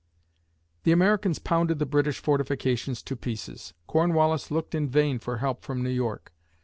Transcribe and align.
The 0.81 0.91
Americans 0.91 1.37
pounded 1.37 1.77
the 1.77 1.85
British 1.85 2.17
fortifications 2.17 3.03
to 3.03 3.15
pieces. 3.15 3.75
Cornwallis 3.85 4.49
looked 4.49 4.73
in 4.73 4.89
vain 4.89 5.19
for 5.19 5.37
help 5.37 5.61
from 5.63 5.83
New 5.83 5.91
York. 5.91 6.33